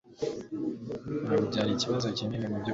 Ntabwo 1.23 1.43
byari 1.49 1.69
ikibazo 1.73 2.07
kinini 2.17 2.45
mubyukuri 2.51 2.67